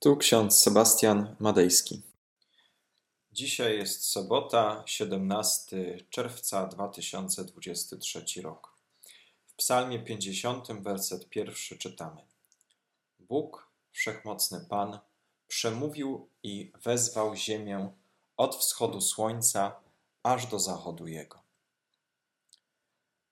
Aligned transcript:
Tu 0.00 0.16
ksiądz 0.16 0.60
Sebastian 0.60 1.36
Madejski. 1.38 2.02
Dzisiaj 3.32 3.78
jest 3.78 4.04
sobota, 4.04 4.82
17 4.86 5.98
czerwca 6.10 6.66
2023 6.66 8.42
rok. 8.42 8.76
W 9.46 9.54
Psalmie 9.54 9.98
50, 9.98 10.72
werset 10.82 11.28
pierwszy 11.28 11.78
czytamy: 11.78 12.26
Bóg, 13.18 13.68
wszechmocny 13.90 14.66
Pan, 14.68 14.98
przemówił 15.48 16.28
i 16.42 16.72
wezwał 16.84 17.36
ziemię 17.36 17.92
od 18.36 18.56
wschodu 18.56 19.00
słońca 19.00 19.80
aż 20.22 20.46
do 20.46 20.58
zachodu 20.58 21.06
jego. 21.06 21.42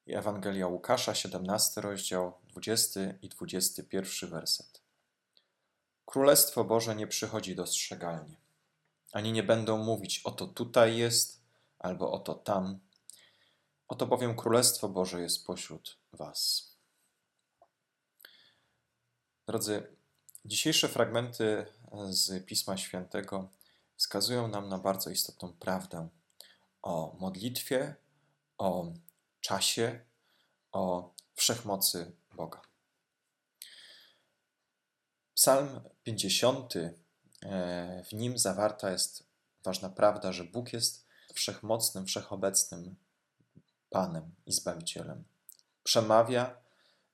Ewangelia 0.06 0.66
Łukasza, 0.66 1.14
17 1.14 1.80
rozdział, 1.80 2.32
20 2.50 3.00
i 3.22 3.28
21 3.28 4.30
werset. 4.30 4.85
Królestwo 6.06 6.64
Boże 6.64 6.96
nie 6.96 7.06
przychodzi 7.06 7.54
dostrzegalnie. 7.56 8.36
Ani 9.12 9.32
nie 9.32 9.42
będą 9.42 9.78
mówić, 9.78 10.20
oto 10.24 10.46
tutaj 10.46 10.96
jest, 10.96 11.40
albo 11.78 12.12
oto 12.12 12.34
tam. 12.34 12.80
Oto 13.88 14.06
bowiem 14.06 14.36
Królestwo 14.36 14.88
Boże 14.88 15.20
jest 15.20 15.46
pośród 15.46 15.98
Was. 16.12 16.70
Drodzy, 19.46 19.96
dzisiejsze 20.44 20.88
fragmenty 20.88 21.66
z 22.08 22.46
Pisma 22.46 22.76
Świętego 22.76 23.48
wskazują 23.96 24.48
nam 24.48 24.68
na 24.68 24.78
bardzo 24.78 25.10
istotną 25.10 25.52
prawdę 25.52 26.08
o 26.82 27.16
modlitwie, 27.20 27.96
o 28.58 28.92
czasie, 29.40 30.00
o 30.72 31.14
wszechmocy 31.34 32.16
Boga. 32.34 32.62
Psalm 35.36 35.80
50, 36.02 36.74
e, 36.76 38.04
w 38.04 38.12
nim 38.12 38.38
zawarta 38.38 38.90
jest 38.90 39.22
ważna 39.64 39.88
prawda, 39.88 40.32
że 40.32 40.44
Bóg 40.44 40.72
jest 40.72 41.06
wszechmocnym, 41.34 42.06
wszechobecnym 42.06 42.96
Panem 43.90 44.34
i 44.46 44.52
Zbawicielem. 44.52 45.24
Przemawia 45.82 46.62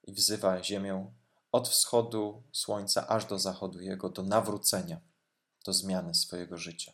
i 0.03 0.13
wzywa 0.13 0.63
ziemię 0.63 1.13
od 1.53 1.69
wschodu 1.69 2.43
słońca 2.53 3.09
aż 3.09 3.25
do 3.25 3.39
zachodu 3.39 3.81
jego, 3.81 4.09
do 4.09 4.23
nawrócenia, 4.23 5.01
do 5.65 5.73
zmiany 5.73 6.15
swojego 6.15 6.59
życia. 6.59 6.93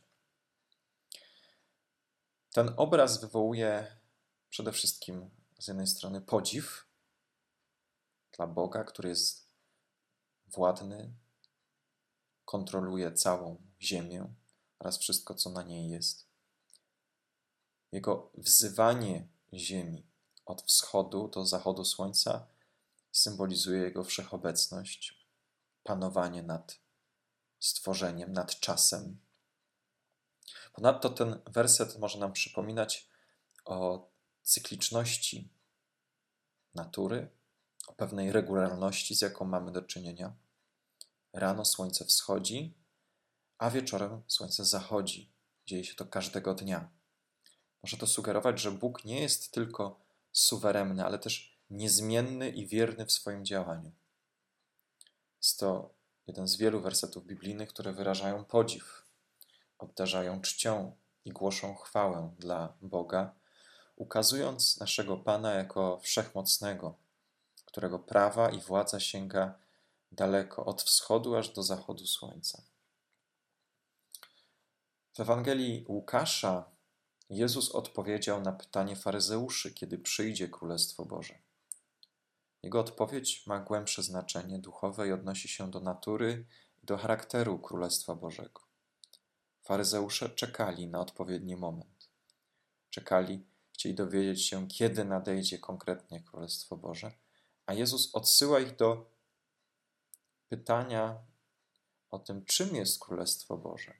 Ten 2.52 2.74
obraz 2.76 3.20
wywołuje 3.20 3.96
przede 4.50 4.72
wszystkim 4.72 5.30
z 5.58 5.68
jednej 5.68 5.86
strony 5.86 6.20
podziw 6.20 6.84
dla 8.36 8.46
Boga, 8.46 8.84
który 8.84 9.08
jest 9.08 9.47
władny, 10.52 11.12
kontroluje 12.44 13.12
całą 13.12 13.62
ziemię 13.80 14.34
oraz 14.78 14.98
wszystko, 14.98 15.34
co 15.34 15.50
na 15.50 15.62
niej 15.62 15.90
jest. 15.90 16.26
Jego 17.92 18.30
wzywanie 18.34 19.28
ziemi 19.54 20.06
od 20.46 20.62
wschodu 20.62 21.28
do 21.28 21.46
zachodu 21.46 21.84
słońca 21.84 22.46
symbolizuje 23.12 23.80
jego 23.80 24.04
wszechobecność, 24.04 25.26
panowanie 25.82 26.42
nad 26.42 26.78
stworzeniem, 27.58 28.32
nad 28.32 28.60
czasem. 28.60 29.18
Ponadto 30.72 31.10
ten 31.10 31.40
werset 31.46 31.98
może 31.98 32.18
nam 32.18 32.32
przypominać 32.32 33.08
o 33.64 34.08
cykliczności 34.42 35.48
natury, 36.74 37.30
pewnej 37.92 38.32
regularności, 38.32 39.14
z 39.14 39.20
jaką 39.20 39.44
mamy 39.44 39.72
do 39.72 39.82
czynienia. 39.82 40.36
Rano 41.32 41.64
słońce 41.64 42.04
wschodzi, 42.04 42.74
a 43.58 43.70
wieczorem 43.70 44.22
słońce 44.26 44.64
zachodzi. 44.64 45.32
Dzieje 45.66 45.84
się 45.84 45.94
to 45.94 46.04
każdego 46.04 46.54
dnia. 46.54 46.90
Może 47.82 47.96
to 47.96 48.06
sugerować, 48.06 48.60
że 48.60 48.70
Bóg 48.70 49.04
nie 49.04 49.20
jest 49.20 49.52
tylko 49.52 50.00
suwerenny, 50.32 51.04
ale 51.04 51.18
też 51.18 51.58
niezmienny 51.70 52.50
i 52.50 52.66
wierny 52.66 53.06
w 53.06 53.12
swoim 53.12 53.44
działaniu. 53.44 53.92
Jest 55.42 55.58
to 55.60 55.94
jeden 56.26 56.48
z 56.48 56.56
wielu 56.56 56.80
wersetów 56.80 57.26
biblijnych, 57.26 57.68
które 57.68 57.92
wyrażają 57.92 58.44
podziw, 58.44 59.06
obdarzają 59.78 60.40
czcią 60.40 60.96
i 61.24 61.32
głoszą 61.32 61.74
chwałę 61.74 62.34
dla 62.38 62.76
Boga, 62.82 63.34
ukazując 63.96 64.80
naszego 64.80 65.16
Pana 65.16 65.54
jako 65.54 66.00
wszechmocnego, 66.02 66.98
którego 67.68 67.98
prawa 67.98 68.50
i 68.50 68.60
władza 68.60 69.00
sięga 69.00 69.54
daleko, 70.12 70.64
od 70.64 70.82
wschodu 70.82 71.36
aż 71.36 71.48
do 71.48 71.62
zachodu 71.62 72.06
słońca. 72.06 72.62
W 75.14 75.20
Ewangelii 75.20 75.84
Łukasza 75.88 76.70
Jezus 77.30 77.70
odpowiedział 77.70 78.40
na 78.40 78.52
pytanie 78.52 78.96
faryzeuszy, 78.96 79.74
kiedy 79.74 79.98
przyjdzie 79.98 80.48
Królestwo 80.48 81.04
Boże. 81.04 81.38
Jego 82.62 82.80
odpowiedź 82.80 83.46
ma 83.46 83.58
głębsze 83.60 84.02
znaczenie 84.02 84.58
duchowe 84.58 85.08
i 85.08 85.12
odnosi 85.12 85.48
się 85.48 85.70
do 85.70 85.80
natury 85.80 86.46
i 86.82 86.86
do 86.86 86.96
charakteru 86.96 87.58
Królestwa 87.58 88.14
Bożego. 88.14 88.60
Faryzeusze 89.62 90.30
czekali 90.30 90.86
na 90.86 91.00
odpowiedni 91.00 91.56
moment. 91.56 92.08
Czekali, 92.90 93.46
chcieli 93.72 93.94
dowiedzieć 93.94 94.46
się, 94.46 94.68
kiedy 94.68 95.04
nadejdzie 95.04 95.58
konkretnie 95.58 96.20
Królestwo 96.20 96.76
Boże, 96.76 97.12
a 97.68 97.74
Jezus 97.74 98.14
odsyła 98.14 98.60
ich 98.60 98.76
do 98.76 99.10
pytania 100.48 101.18
o 102.10 102.18
tym, 102.18 102.44
czym 102.44 102.76
jest 102.76 103.00
Królestwo 103.00 103.56
Boże. 103.56 103.94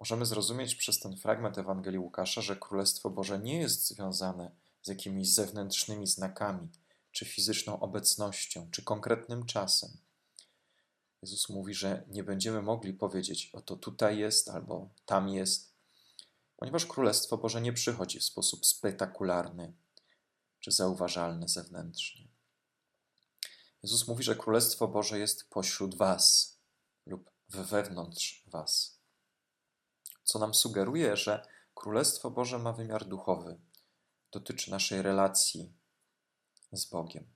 Możemy 0.00 0.26
zrozumieć 0.26 0.74
przez 0.74 1.00
ten 1.00 1.16
fragment 1.16 1.58
Ewangelii 1.58 1.98
Łukasza, 1.98 2.40
że 2.40 2.56
Królestwo 2.56 3.10
Boże 3.10 3.38
nie 3.38 3.58
jest 3.58 3.86
związane 3.86 4.50
z 4.82 4.88
jakimiś 4.88 5.34
zewnętrznymi 5.34 6.06
znakami, 6.06 6.68
czy 7.12 7.24
fizyczną 7.24 7.80
obecnością, 7.80 8.68
czy 8.70 8.82
konkretnym 8.82 9.46
czasem. 9.46 9.90
Jezus 11.22 11.48
mówi, 11.48 11.74
że 11.74 12.04
nie 12.08 12.24
będziemy 12.24 12.62
mogli 12.62 12.92
powiedzieć, 12.92 13.50
oto 13.52 13.76
tutaj 13.76 14.18
jest 14.18 14.48
albo 14.48 14.88
tam 15.06 15.28
jest, 15.28 15.72
ponieważ 16.56 16.86
Królestwo 16.86 17.38
Boże 17.38 17.60
nie 17.60 17.72
przychodzi 17.72 18.18
w 18.18 18.24
sposób 18.24 18.66
spektakularny 18.66 19.72
czy 20.64 20.70
zauważalny 20.70 21.48
zewnętrznie. 21.48 22.28
Jezus 23.82 24.08
mówi, 24.08 24.24
że 24.24 24.36
Królestwo 24.36 24.88
Boże 24.88 25.18
jest 25.18 25.50
pośród 25.50 25.94
Was 25.94 26.56
lub 27.06 27.30
wewnątrz 27.48 28.44
Was. 28.46 28.98
Co 30.22 30.38
nam 30.38 30.54
sugeruje, 30.54 31.16
że 31.16 31.46
Królestwo 31.74 32.30
Boże 32.30 32.58
ma 32.58 32.72
wymiar 32.72 33.04
duchowy, 33.04 33.60
dotyczy 34.32 34.70
naszej 34.70 35.02
relacji 35.02 35.72
z 36.72 36.84
Bogiem. 36.84 37.32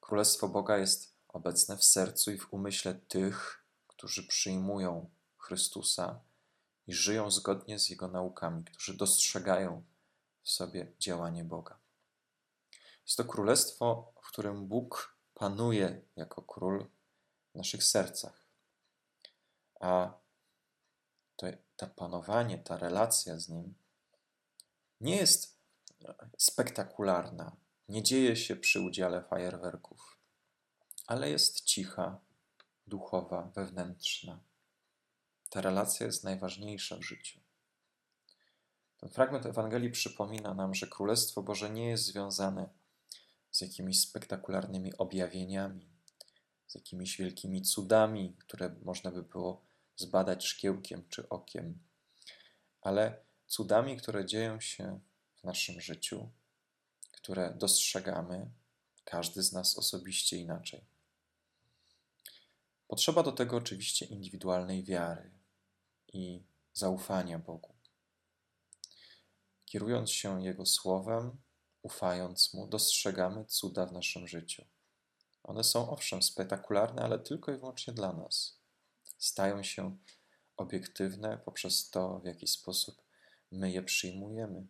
Królestwo 0.00 0.48
Boga 0.48 0.78
jest 0.78 1.14
obecne 1.28 1.76
w 1.76 1.84
sercu 1.84 2.30
i 2.30 2.38
w 2.38 2.52
umyśle 2.52 2.94
tych, 2.94 3.64
którzy 3.86 4.26
przyjmują 4.26 5.10
Chrystusa 5.38 6.20
i 6.86 6.92
żyją 6.92 7.30
zgodnie 7.30 7.78
z 7.78 7.88
Jego 7.88 8.08
naukami, 8.08 8.64
którzy 8.64 8.96
dostrzegają 8.96 9.84
w 10.42 10.50
sobie 10.50 10.92
działanie 10.98 11.44
Boga. 11.44 11.81
Jest 13.06 13.16
to 13.16 13.24
królestwo, 13.24 14.12
w 14.22 14.28
którym 14.28 14.66
Bóg 14.66 15.16
panuje 15.34 16.02
jako 16.16 16.42
król 16.42 16.90
w 17.52 17.54
naszych 17.54 17.84
sercach. 17.84 18.46
A 19.80 20.12
to, 21.36 21.46
to 21.76 21.86
panowanie, 21.86 22.58
ta 22.58 22.76
relacja 22.76 23.38
z 23.38 23.48
Nim 23.48 23.74
nie 25.00 25.16
jest 25.16 25.58
spektakularna, 26.38 27.56
nie 27.88 28.02
dzieje 28.02 28.36
się 28.36 28.56
przy 28.56 28.80
udziale 28.80 29.22
fajerwerków, 29.22 30.18
ale 31.06 31.30
jest 31.30 31.60
cicha, 31.60 32.20
duchowa, 32.86 33.42
wewnętrzna. 33.54 34.40
Ta 35.50 35.60
relacja 35.60 36.06
jest 36.06 36.24
najważniejsza 36.24 36.96
w 36.96 37.02
życiu. 37.02 37.40
Ten 38.98 39.10
fragment 39.10 39.46
Ewangelii 39.46 39.90
przypomina 39.90 40.54
nam, 40.54 40.74
że 40.74 40.86
Królestwo 40.86 41.42
Boże 41.42 41.70
nie 41.70 41.88
jest 41.88 42.04
związane 42.04 42.68
z 43.52 43.60
jakimiś 43.60 44.00
spektakularnymi 44.00 44.96
objawieniami, 44.96 45.88
z 46.66 46.74
jakimiś 46.74 47.16
wielkimi 47.16 47.62
cudami, 47.62 48.36
które 48.38 48.76
można 48.82 49.10
by 49.10 49.22
było 49.22 49.64
zbadać 49.96 50.44
szkiełkiem 50.44 51.08
czy 51.08 51.28
okiem, 51.28 51.78
ale 52.80 53.24
cudami, 53.46 53.96
które 53.96 54.26
dzieją 54.26 54.60
się 54.60 55.00
w 55.36 55.44
naszym 55.44 55.80
życiu, 55.80 56.28
które 57.12 57.54
dostrzegamy, 57.54 58.50
każdy 59.04 59.42
z 59.42 59.52
nas 59.52 59.78
osobiście 59.78 60.36
inaczej. 60.36 60.84
Potrzeba 62.88 63.22
do 63.22 63.32
tego 63.32 63.56
oczywiście 63.56 64.06
indywidualnej 64.06 64.84
wiary 64.84 65.30
i 66.12 66.42
zaufania 66.72 67.38
Bogu. 67.38 67.74
Kierując 69.64 70.10
się 70.10 70.42
Jego 70.44 70.66
słowem, 70.66 71.36
ufając 71.82 72.54
Mu, 72.54 72.66
dostrzegamy 72.66 73.44
cuda 73.44 73.86
w 73.86 73.92
naszym 73.92 74.28
życiu. 74.28 74.64
One 75.42 75.64
są 75.64 75.90
owszem 75.90 76.22
spektakularne, 76.22 77.02
ale 77.02 77.18
tylko 77.18 77.52
i 77.52 77.56
wyłącznie 77.56 77.92
dla 77.92 78.12
nas. 78.12 78.58
stają 79.18 79.62
się 79.62 79.96
obiektywne 80.56 81.38
poprzez 81.38 81.90
to, 81.90 82.18
w 82.18 82.24
jaki 82.24 82.46
sposób 82.46 83.02
my 83.50 83.70
je 83.70 83.82
przyjmujemy. 83.82 84.66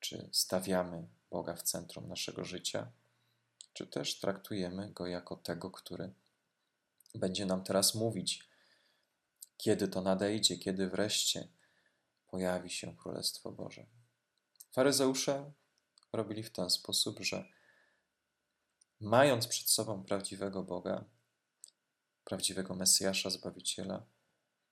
Czy 0.00 0.28
stawiamy 0.32 1.08
Boga 1.30 1.54
w 1.54 1.62
centrum 1.62 2.08
naszego 2.08 2.44
życia, 2.44 2.92
czy 3.72 3.86
też 3.86 4.20
traktujemy 4.20 4.92
Go 4.92 5.06
jako 5.06 5.36
tego, 5.36 5.70
który 5.70 6.12
będzie 7.14 7.46
nam 7.46 7.64
teraz 7.64 7.94
mówić, 7.94 8.48
kiedy 9.56 9.88
to 9.88 10.02
nadejdzie, 10.02 10.58
kiedy 10.58 10.88
wreszcie 10.88 11.48
pojawi 12.28 12.70
się 12.70 12.96
Królestwo 12.96 13.52
Boże. 13.52 13.86
Faryzeusze 14.70 15.52
robili 16.12 16.42
w 16.42 16.52
ten 16.52 16.70
sposób, 16.70 17.20
że 17.20 17.44
mając 19.00 19.46
przed 19.46 19.68
sobą 19.68 20.04
prawdziwego 20.04 20.62
Boga, 20.62 21.04
prawdziwego 22.24 22.74
Mesjasza, 22.74 23.30
Zbawiciela, 23.30 24.06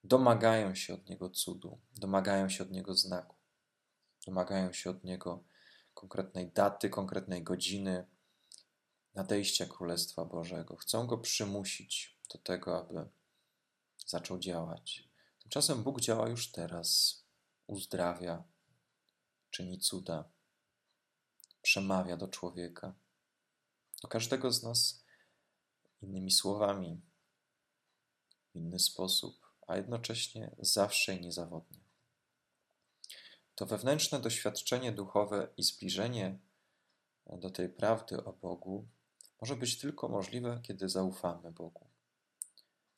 domagają 0.05 0.75
się 0.75 0.95
od 0.95 1.09
Niego 1.09 1.31
cudu, 1.31 1.81
domagają 1.97 2.49
się 2.49 2.65
od 2.65 2.71
Niego 2.71 2.95
znaku, 2.95 3.37
domagają 4.27 4.73
się 4.73 4.91
od 4.91 5.05
Niego 5.05 5.45
konkretnej 5.95 6.53
daty, 6.53 6.91
konkretnej 6.91 7.43
godziny 7.43 8.07
nadejścia 9.15 9.67
Królestwa 9.67 10.25
Bożego. 10.25 10.77
Chcą 10.77 11.07
Go 11.07 11.19
przymusić 11.19 12.19
do 12.33 12.39
tego, 12.39 12.79
aby 12.79 13.09
zaczął 14.07 14.39
działać. 14.39 15.09
Tymczasem 15.39 15.83
Bóg 15.83 16.01
działa 16.01 16.29
już 16.29 16.53
teraz, 16.53 17.23
uzdrawia, 17.67 18.45
czyni 19.57 19.79
cuda, 19.79 20.25
przemawia 21.63 22.17
do 22.17 22.29
człowieka, 22.29 22.95
do 24.03 24.09
każdego 24.09 24.53
z 24.53 24.63
nas 24.63 25.05
innymi 26.03 26.31
słowami, 26.31 27.01
w 28.53 28.57
inny 28.57 28.79
sposób, 28.79 29.47
a 29.67 29.77
jednocześnie 29.77 30.57
zawsze 30.59 31.15
i 31.17 31.21
niezawodnie. 31.21 31.81
To 33.55 33.67
wewnętrzne 33.67 34.21
doświadczenie 34.21 34.93
duchowe 34.93 35.49
i 35.57 35.63
zbliżenie 35.63 36.39
do 37.27 37.51
tej 37.51 37.69
prawdy 37.69 38.25
o 38.25 38.33
Bogu 38.33 38.89
może 39.41 39.57
być 39.57 39.79
tylko 39.79 40.09
możliwe, 40.09 40.61
kiedy 40.63 40.89
zaufamy 40.89 41.53
Bogu. 41.53 41.91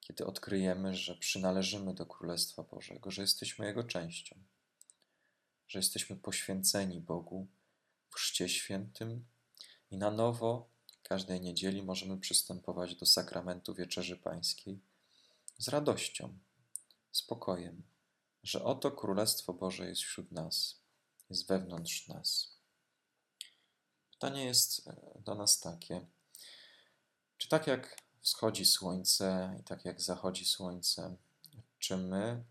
Kiedy 0.01 0.27
odkryjemy, 0.27 0.95
że 0.95 1.15
przynależymy 1.15 1.95
do 1.95 2.07
Królestwa 2.07 2.63
Bożego, 2.63 3.11
że 3.11 3.23
jesteśmy 3.23 3.67
Jego 3.67 3.85
częścią, 3.85 4.45
że 5.69 5.79
jesteśmy 5.79 6.17
poświęceni 6.17 7.01
Bogu 7.01 7.47
w 8.11 8.15
Chrzcie 8.15 8.49
Świętym 8.49 9.27
i 9.91 9.97
na 9.97 10.11
nowo 10.11 10.71
każdej 11.03 11.41
niedzieli 11.41 11.83
możemy 11.83 12.19
przystępować 12.21 12.95
do 12.95 13.07
sakramentu 13.07 13.75
Wieczerzy 13.75 14.17
Pańskiej 14.17 14.81
z 15.59 15.69
radością, 15.69 16.39
spokojem, 17.13 17.83
że 18.43 18.65
oto 18.65 18.91
Królestwo 18.91 19.53
Boże 19.53 19.89
jest 19.89 20.03
wśród 20.03 20.33
nas, 20.33 20.81
jest 21.31 21.49
wewnątrz 21.49 22.09
nas. 22.09 22.59
Pytanie 24.11 24.45
jest 24.45 24.89
e, 24.89 25.21
do 25.25 25.35
nas 25.35 25.61
takie: 25.61 26.07
czy 27.39 27.49
tak 27.49 27.67
jak 27.67 28.03
wschodzi 28.21 28.67
słońce 28.67 29.57
i 29.61 29.65
tak 29.65 29.85
jak 29.85 30.01
zachodzi 30.01 30.45
słońce, 30.45 31.17
czy 31.79 31.97
my 31.97 32.45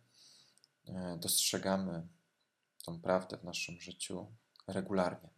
e, 0.87 1.17
dostrzegamy 1.21 2.07
tą 2.87 3.01
prawdę 3.01 3.37
w 3.37 3.43
naszym 3.43 3.81
życiu 3.81 4.27
regularnie? 4.67 5.29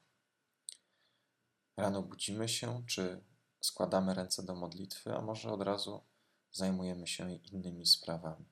Rano 1.78 2.02
budzimy 2.04 2.50
się, 2.50 2.84
czy 2.88 3.24
składamy 3.62 4.14
ręce 4.14 4.44
do 4.44 4.56
modlitwy, 4.56 5.14
a 5.16 5.22
może 5.22 5.52
od 5.52 5.62
razu 5.62 6.04
zajmujemy 6.52 7.08
się 7.08 7.36
innymi 7.36 7.86
sprawami? 7.86 8.46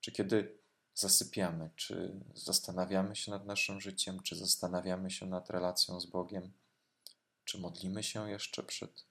Czy 0.00 0.12
kiedy 0.12 0.58
zasypiamy, 0.94 1.70
czy 1.76 2.20
zastanawiamy 2.34 3.16
się 3.16 3.30
nad 3.30 3.46
naszym 3.46 3.80
życiem, 3.80 4.22
czy 4.22 4.36
zastanawiamy 4.36 5.10
się 5.10 5.26
nad 5.26 5.50
relacją 5.50 6.00
z 6.00 6.06
Bogiem, 6.06 6.52
czy 7.44 7.58
modlimy 7.58 8.02
się 8.02 8.30
jeszcze 8.30 8.62
przed 8.62 9.04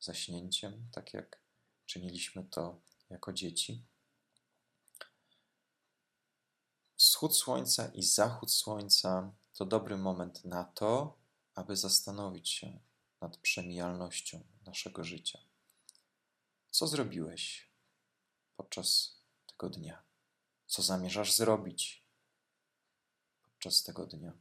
zaśnięciem, 0.00 0.88
tak 0.92 1.14
jak 1.14 1.38
czyniliśmy 1.86 2.44
to 2.44 2.80
jako 3.10 3.32
dzieci? 3.32 3.84
Wschód 7.22 7.36
słońca 7.36 7.88
i 7.88 8.02
zachód 8.02 8.52
słońca 8.52 9.32
to 9.54 9.64
dobry 9.64 9.96
moment 9.96 10.44
na 10.44 10.64
to, 10.64 11.18
aby 11.54 11.76
zastanowić 11.76 12.48
się 12.48 12.78
nad 13.20 13.36
przemijalnością 13.36 14.44
naszego 14.66 15.04
życia. 15.04 15.38
Co 16.70 16.86
zrobiłeś 16.86 17.68
podczas 18.56 19.16
tego 19.46 19.70
dnia? 19.70 20.02
Co 20.66 20.82
zamierzasz 20.82 21.32
zrobić 21.32 22.04
podczas 23.44 23.82
tego 23.82 24.06
dnia? 24.06 24.32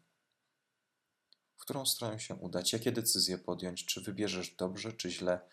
W 1.58 1.62
którą 1.62 1.86
stronę 1.86 2.20
się 2.20 2.36
udać? 2.36 2.74
Jakie 2.74 2.92
decyzje 2.92 3.38
podjąć? 3.38 3.86
Czy 3.86 4.02
wybierzesz 4.02 4.56
dobrze, 4.56 4.94
czy 4.94 5.12
źle? 5.12 5.50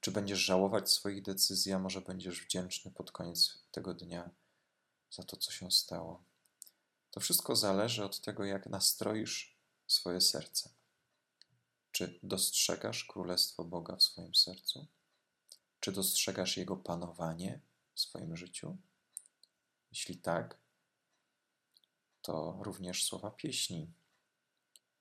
Czy 0.00 0.10
będziesz 0.10 0.40
żałować 0.40 0.90
swoich 0.90 1.22
decyzji, 1.22 1.72
a 1.72 1.78
może 1.78 2.00
będziesz 2.00 2.44
wdzięczny 2.44 2.90
pod 2.90 3.12
koniec 3.12 3.58
tego 3.70 3.94
dnia 3.94 4.30
za 5.10 5.22
to, 5.22 5.36
co 5.36 5.52
się 5.52 5.70
stało? 5.70 6.29
To 7.10 7.20
wszystko 7.20 7.56
zależy 7.56 8.04
od 8.04 8.20
tego, 8.20 8.44
jak 8.44 8.66
nastroisz 8.66 9.56
swoje 9.86 10.20
serce. 10.20 10.70
Czy 11.92 12.20
dostrzegasz 12.22 13.04
Królestwo 13.04 13.64
Boga 13.64 13.96
w 13.96 14.02
swoim 14.02 14.34
sercu? 14.34 14.86
Czy 15.80 15.92
dostrzegasz 15.92 16.56
Jego 16.56 16.76
panowanie 16.76 17.60
w 17.94 18.00
swoim 18.00 18.36
życiu? 18.36 18.76
Jeśli 19.90 20.16
tak, 20.16 20.58
to 22.22 22.58
również 22.60 23.04
słowa 23.04 23.30
pieśni 23.30 23.92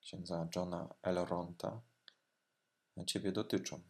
księdza 0.01 0.47
Johna 0.55 0.95
Elronta 1.01 1.81
Ciebie 3.05 3.31
dotyczą. 3.31 3.81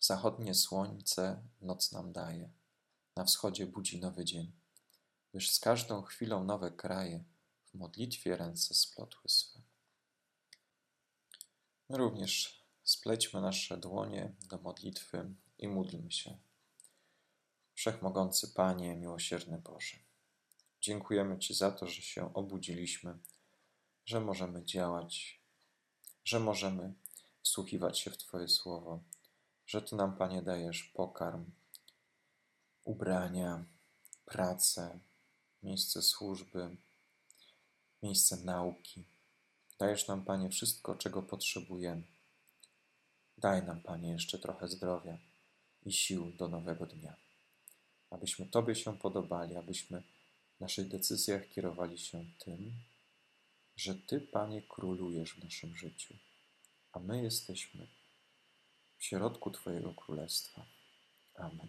Zachodnie 0.00 0.54
słońce 0.54 1.42
noc 1.60 1.92
nam 1.92 2.12
daje, 2.12 2.50
na 3.16 3.24
wschodzie 3.24 3.66
budzi 3.66 4.00
nowy 4.00 4.24
dzień, 4.24 4.52
gdyż 5.38 5.50
z 5.50 5.60
każdą 5.60 6.02
chwilą 6.02 6.44
nowe 6.44 6.70
kraje 6.70 7.24
w 7.64 7.74
modlitwie 7.74 8.36
ręce 8.36 8.74
splotły 8.74 9.30
swe. 9.30 9.60
My 11.88 11.98
również 11.98 12.64
splećmy 12.84 13.40
nasze 13.40 13.76
dłonie 13.76 14.34
do 14.48 14.58
modlitwy 14.58 15.34
i 15.58 15.68
módlmy 15.68 16.12
się. 16.12 16.38
Wszechmogący 17.74 18.48
Panie, 18.48 18.96
miłosierny 18.96 19.58
Boże, 19.58 19.96
dziękujemy 20.80 21.38
Ci 21.38 21.54
za 21.54 21.70
to, 21.70 21.86
że 21.86 22.02
się 22.02 22.34
obudziliśmy, 22.34 23.18
że 24.04 24.20
możemy 24.20 24.64
działać, 24.64 25.42
że 26.24 26.40
możemy 26.40 26.94
wsłuchiwać 27.42 27.98
się 27.98 28.10
w 28.10 28.16
Twoje 28.16 28.48
słowo, 28.48 29.02
że 29.66 29.82
Ty 29.82 29.96
nam, 29.96 30.16
Panie, 30.16 30.42
dajesz 30.42 30.82
pokarm, 30.82 31.50
ubrania, 32.84 33.64
pracę, 34.24 35.00
miejsce 35.62 36.02
służby, 36.02 36.76
miejsce 38.02 38.36
nauki. 38.36 39.04
Dajesz 39.78 40.08
nam, 40.08 40.24
Panie, 40.24 40.50
wszystko, 40.50 40.94
czego 40.94 41.22
potrzebujemy. 41.22 42.02
Daj 43.38 43.62
nam, 43.62 43.80
Panie, 43.80 44.12
jeszcze 44.12 44.38
trochę 44.38 44.68
zdrowia 44.68 45.18
i 45.86 45.92
sił 45.92 46.32
do 46.32 46.48
nowego 46.48 46.86
dnia. 46.86 47.16
Abyśmy 48.10 48.46
Tobie 48.46 48.74
się 48.74 48.98
podobali, 48.98 49.56
abyśmy 49.56 50.02
w 50.56 50.60
naszych 50.60 50.88
decyzjach 50.88 51.48
kierowali 51.48 51.98
się 51.98 52.24
tym, 52.38 52.72
że 53.76 53.94
Ty, 53.94 54.20
Panie, 54.20 54.62
królujesz 54.62 55.34
w 55.34 55.44
naszym 55.44 55.76
życiu, 55.76 56.14
a 56.92 56.98
my 56.98 57.22
jesteśmy 57.22 57.86
w 58.98 59.04
środku 59.04 59.50
Twojego 59.50 59.94
Królestwa. 59.94 60.66
Amen. 61.34 61.68